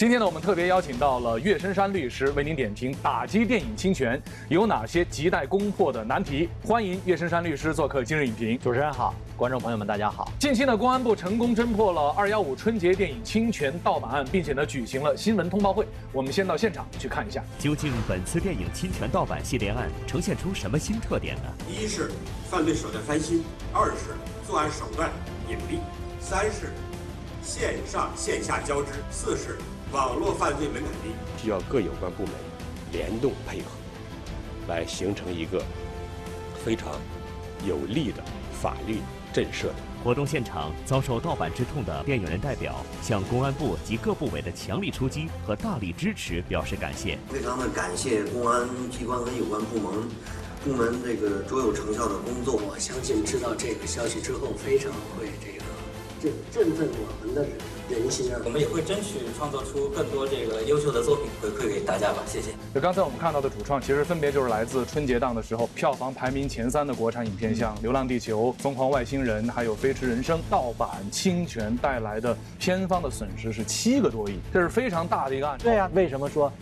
[0.00, 4.18] 今天呢，我们特别邀请到了岳深山律师为您点评打击电影侵权
[4.48, 6.48] 有哪些亟待攻破的难题。
[6.64, 8.58] 欢迎岳深山律师做客今日影评。
[8.58, 10.32] 主持人好，观众朋友们大家好。
[10.38, 15.86] 近期呢，公安部成功侦破了二幺五春节电影侵权盗版案，并且呢举行了新闻通报会。
[16.14, 21.42] 我们先到现场去看一下，究竟本次电影侵权盗版系列案呈现出什么新特点呢？
[21.68, 22.10] 一是
[22.48, 24.16] 犯罪手段翻新，二是
[24.48, 25.10] 作案手段
[25.46, 25.78] 隐蔽，
[26.18, 26.72] 三是
[27.42, 29.58] 线上线下交织，四是。
[29.92, 31.10] 网络犯罪门槛低，
[31.42, 32.32] 需要各有关部门
[32.92, 33.66] 联动配合，
[34.68, 35.60] 来形成一个
[36.64, 36.92] 非常
[37.66, 38.22] 有力的
[38.62, 38.98] 法律
[39.32, 39.74] 震慑的。
[40.04, 47.18] 活动现场遭受盗版之痛的电影人代表向公安部及各部委的强力出击和大力支持表示感谢。
[47.28, 50.08] 非常的感谢公安机关和有关部门
[50.64, 52.54] 部门这个卓有成效的工作。
[52.54, 55.64] 我相信知道这个消息之后，非常会这个
[56.20, 57.46] 振振奋我们的。
[57.90, 58.38] 人心啊！
[58.44, 62.52] 我们也会争取创作出更多这个优秀的作品回馈给大家吧，谢谢。
[62.72, 75.58] 就刚才我们看到的主创，其实分别就是来自春节档的时候票房排名前三的国产影片，像《流浪地球》《疯狂外星人》还有《飞驰人生》，盗版侵权带来的片方的损失是七个多亿，这是非常大的一个案。
[75.58, 76.52] 对呀，为什么说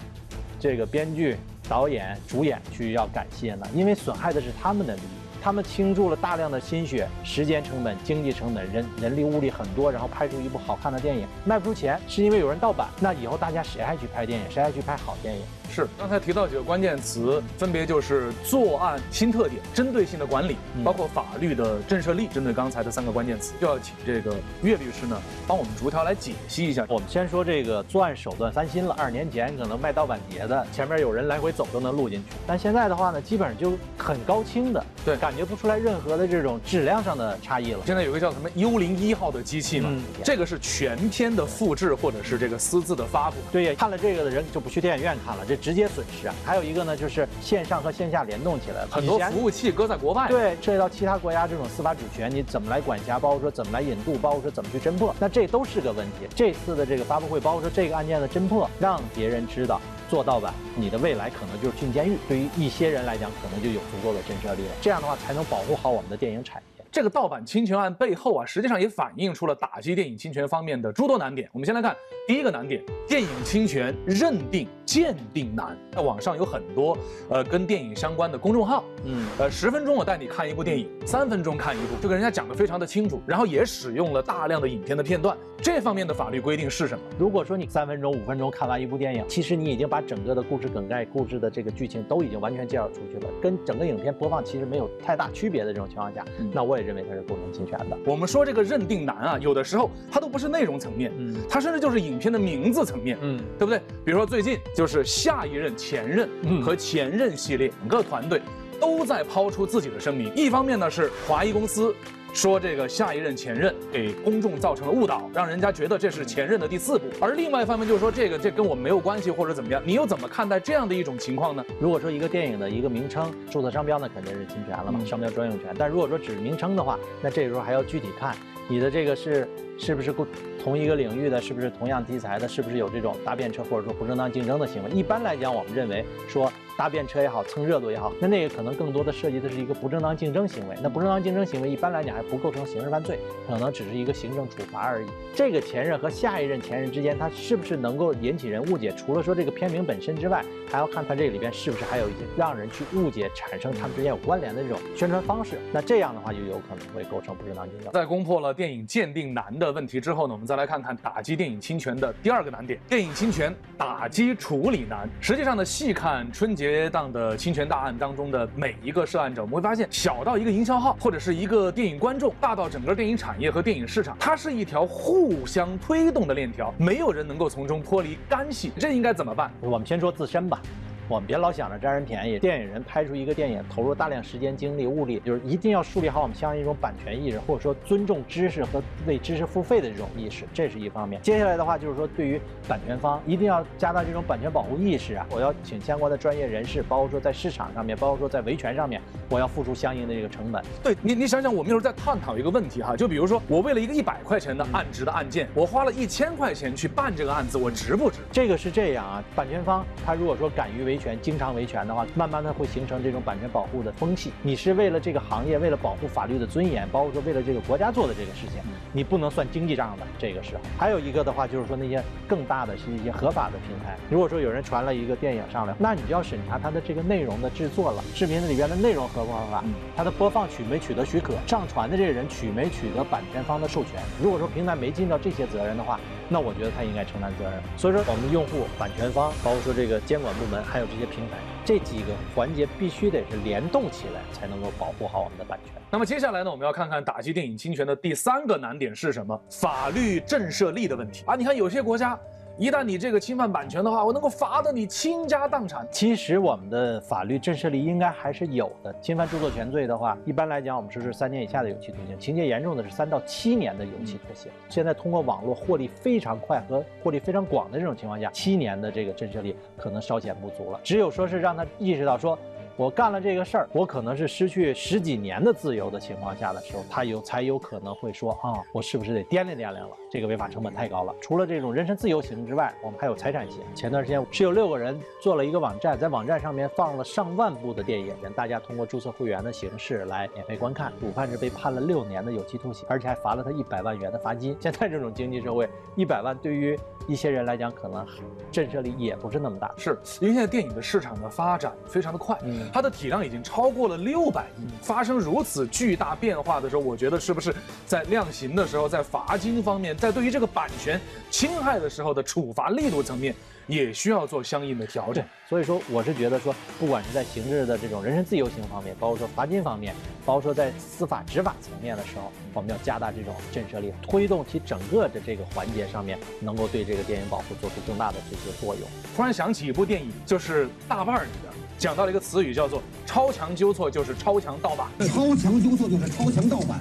[0.59, 1.37] 这个编剧、
[1.69, 3.67] 导演、主演去要感谢呢？
[3.75, 5.18] 因为损害的是他们的利益。
[5.43, 12.89] 他们倾注了大量的心血、时间成本、经济成本、人人力物力很多，然后拍出一部好看的电影，卖不出钱，是因为有人盗版。
[13.01, 14.45] 那以后大家谁还去拍电影？
[14.51, 15.43] 谁还去拍好电影？
[15.71, 22.27] 是，刚才提到几个关键词，分别就是作案新特点、针对性的管理，包括法律的震慑力。
[22.27, 26.87] 针对刚才的三个关键词，就要请这个岳律师呢，帮我们逐条来解析一下。
[26.89, 28.95] 我们先说这个作案手段翻新了。
[28.99, 37.81] 二十年前可能卖盗版碟的，前面有人来回走都能录进去，但现在的话呢，基本上就很高清的，对，感觉不出来任何的这种质量上的差异了。
[37.85, 39.91] 现在有个叫什么“幽灵一号”的机器嘛，
[40.25, 43.37] 这个是全片的复制或者是这个私自的发布。
[43.53, 46.35] 对呀，看了这个的人就不去电影院看了，这直接损失啊。
[46.47, 53.19] 还有一个呢，就是线上和线下联动起来了，很多服务器搁在国外，对，涉及到其他国家这种司法主权，你怎么来管辖？
[53.19, 54.17] 包括说怎么来引渡？
[54.17, 55.15] 包括说怎么去侦破？
[55.21, 56.27] 那这都是个问题。
[56.35, 62.17] 这次的这个发布会，包括说这个案件的侦破，让别人知道做到吧，你的未来可能就是进监狱。
[62.27, 64.73] 对于一些人来讲，可能就有足够的震慑力了。
[64.81, 66.78] 这样的话，才能保护好我们的电影产业。
[66.91, 71.49] 这个盗版侵权案背后啊，实际上也反映出了打击电影侵权方面的诸多难点。
[71.53, 71.95] 我们先来看
[72.27, 75.77] 第一个难点：电影侵权认定鉴定难。
[75.93, 76.97] 在网上有很多
[77.29, 85.37] 呃跟电影相关的公众号，嗯，呃十分钟我带你看一部电影，三分钟看一部，就跟人家讲的非常的清楚，然后也使用了大量的影片的片段。
[85.61, 87.05] 这方面的法律规定是什么？
[87.19, 97.99] 如果说你三分钟、五分钟看完一部电影，其实你已经把整个的故事梗概、故事的这个剧情都已经完全介绍出去了，跟整个影片播放其实没有太大区别的这种情况下，那我也认为它是构成侵权的。
[98.05, 103.81] 我们说这个认定难啊，有的时候它都不是内容层面，嗯，它甚至就是影片的名字层面，嗯，对不对？
[104.05, 106.29] 比如说最近就是下一任、前任
[106.63, 108.41] 和前任系列，两个团队
[108.81, 110.35] 都在抛出自己的声明。
[110.35, 111.95] 一方面呢是华谊公司。
[112.33, 117.07] 说这个下一任前任给公众造成了误导，让人家觉得这是前任的第四部。
[117.21, 121.65] 而另外一方面就是说这个这跟我们没有关系或者怎么样，你又怎么看待这样的一种情况呢？
[121.81, 125.75] 如果说一个电影的一个名称注册商标，那肯定是侵权了嘛，商标专用权。
[125.79, 128.37] 但如果说只是名称的话，那这个时候还要具体看
[128.69, 129.49] 你的这个是
[129.79, 130.27] 是不是共
[130.63, 134.91] 同一个领域的，是不是同样题材的，是不是有这种搭便车或者说不正当竞争的行为。
[134.91, 136.53] 一般来讲，我们认为说。
[136.79, 140.77] 搭便车也好，蹭热度也好，那那个可能更多的涉及的是一个不正当竞争行为。
[140.81, 143.19] 那不正当竞争行为一般来讲还不构成刑事犯罪，
[143.49, 145.07] 可能只是一个行政处罚而已。
[145.35, 148.93] 这个前任和下一任前任之间，他是不是能够引起人误解？
[148.93, 155.59] 除了说这个片名本身之外，还要看他这里边是不是还有一些让人去误解、产生他们之间有关联的这种宣传方式。
[155.73, 157.91] 那这样的话就有可能会构成不正当竞争。
[157.93, 165.09] 在攻破了电影鉴定难的问题之后呢，我们再来看看打击电影侵权的第二个难点：电影侵权打击处理难。
[165.21, 167.39] 实际上呢，细看春节档的。
[167.39, 178.73] 侵权大案当中的每一个涉案者，我们会发现，小到一个营销号，或者是一个电影观众，大到整个电影产业和电影市场，它是一条互相推动的链条，没有人能够从中脱离干系。
[178.77, 179.53] 这应该怎么办？
[179.61, 180.61] 我们先说自身吧。
[181.09, 182.39] 我们别老想着占人便宜。
[182.39, 191.21] 电影人拍出一个电影，投入大量时间、精力、物力，就是一定要树立好我们相应一种版权意识，或者说尊重知识和为知识付费的这种意识，这是一方面。
[191.23, 195.27] 接下来的话就是说，对于版权方一定要加大这种版权保护意识啊！
[195.31, 199.01] 我要请相关的专业人士，包括说在市场上面，包括说在维权上面，
[199.31, 200.63] 我要付出相应的这个成本。
[200.83, 208.19] 对你，你想想，我们有时候在探讨一个问题哈，就比如说我为了一个一百块钱的案值的案件，我花了一千块钱去办这个案子，我值不值？
[208.31, 214.33] 这个是这样啊，版权方他如果说敢于维权，经常维权的话，慢慢的会形成这种版权保护的风气。
[214.43, 218.61] 你是为了这个行业，为了保护法律的尊严，包括说为了这个国家做的这个事情，
[218.93, 220.07] 你不能算经济账的。
[220.19, 229.65] 这个时候，还有一个的话就是说那些更大的是一些合法的平台，如果说有人传了一个电影上来，那你就要审查它的这个内容的制作了，视频里边的内容合不合法，
[229.97, 234.01] 它的播放取没取得许可，上传的这个人取没取得版权方的授权。
[234.23, 237.55] 如果说平台没尽到这些责任的话，那我觉得他应该承担责任。
[237.77, 245.75] 所以说，我们用户、版权方，包括说这个监管部门，还有这些平台，这几个环节必须得是联动起来，才能够保护好我们的版权。
[245.91, 249.41] 那么接下来呢，我们要看看打击电影侵权的第三个难点是什么？
[249.51, 251.35] 法律震慑力的问题啊！
[251.35, 252.19] 你看有些国家。
[252.59, 255.87] 一旦你这个侵犯版权的话，我能够罚得你倾家荡产。
[255.93, 258.93] 其实我们的法律震慑力应该还是有的。
[259.01, 264.51] 侵犯著作权罪的话，一般来讲我们说是三年以下的有期徒刑，情节严重的是三到七年的有期徒刑。
[264.69, 270.81] 现在通过网络获利非常快和获利非常广的这种情况下，七年的这个震慑力可能稍显不足了。
[270.83, 272.37] 只有说是让他意识到说。
[272.79, 279.97] 我干了这个事儿，我可能是失去十几年的自由的情况下的时候，他有才有可能会说啊，我是不是得掂量掂量了？
[280.09, 281.13] 这个违法成本太高了。
[281.21, 283.63] 除了这种人身自由刑之外，我们还有财产刑。
[283.75, 290.93] 前段时间是有六个人做了一个网站，在网站上面放了上万部的电影，让大家通过注册会员的形式来免费观看。
[291.01, 294.57] 主犯是被判了六年的有期徒刑，而且还罚了他一百万元的罚金。
[294.61, 296.79] 现在这种经济社会，一百万对于
[297.09, 298.07] 一些人来讲，可能
[298.53, 299.75] 震慑力也不是那么大。
[299.77, 302.68] 是因为现在电影的市场的发展非常的快，嗯。
[302.73, 307.55] 它的体量已经超过了六百亿，发生如此巨大变化的时候，我觉得是不是
[307.87, 311.01] 在量刑的时候，在罚金方面，在对于这个版权
[311.31, 313.35] 侵害的时候的处罚力度层面，
[313.69, 315.25] 也需要做相应的调整。
[315.49, 319.95] 所以说，我是觉得说，不管是在刑事的这种人身自由刑方面，包括说罚金方面，
[320.27, 328.89] 包括说在司法执法层面的时候，我们要加大这种震慑力，推动其整个的这个环节上面，能够对这个电影保护做出更大的这些作用。
[329.15, 331.55] 突然想起一部电影，就是《大腕》里的。
[331.79, 334.89] 讲到了一个词语，叫做“超强纠错”，就是超强盗版。
[335.09, 336.81] 超强纠错就是超强盗版，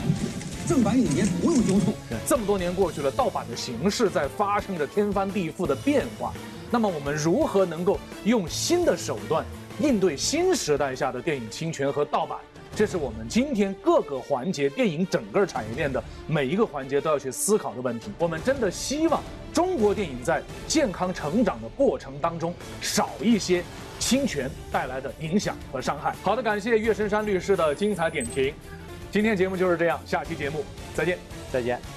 [0.68, 1.94] 正版影片不用纠错。
[2.26, 6.34] 这么多年过去了，盗版的形式在发生着天翻地覆的变化。
[6.70, 9.46] 那么我们如何能够用新的手段
[9.80, 12.38] 应对新时代下的电影侵权和盗版？
[12.76, 18.12] 这是我们今天各个环节电影整个产业链的每一个环节都要去思考的问题。
[18.20, 19.22] 我们真的希望
[19.52, 23.64] 中国电影在健康成长的过程当中少一些。
[24.00, 26.16] 侵权带来的影响和伤害。
[26.22, 28.54] 好的，感谢岳深山律师的精彩点评。
[29.12, 31.18] 今天节目就是这样，下期节目再见，
[31.52, 31.97] 再见。